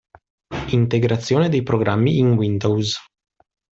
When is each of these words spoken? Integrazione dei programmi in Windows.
Integrazione 0.69 1.47
dei 1.47 1.61
programmi 1.61 2.17
in 2.17 2.31
Windows. 2.31 2.97